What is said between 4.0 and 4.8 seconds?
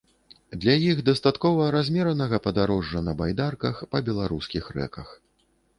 беларускіх